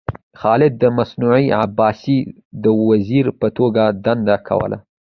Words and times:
خالد 0.39 0.73
د 0.81 0.83
منصور 0.95 1.35
عباسي 1.63 2.19
د 2.63 2.65
وزیر 2.89 3.25
په 3.39 3.47
توګه 3.57 3.83
دنده 4.03 4.37
کوله. 4.47 4.77